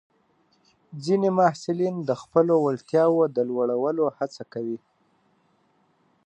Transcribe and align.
ځینې 1.03 1.29
محصلین 1.39 1.95
د 2.09 2.11
خپلو 2.21 2.53
وړتیاوو 2.65 3.23
د 3.35 3.37
لوړولو 3.49 4.05
هڅه 4.17 4.43
کوي. 4.53 4.79